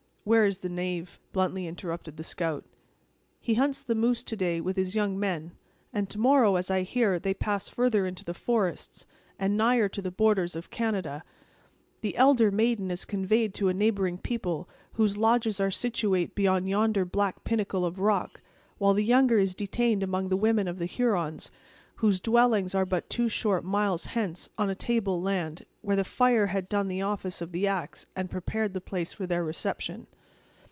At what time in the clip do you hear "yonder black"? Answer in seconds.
16.69-17.43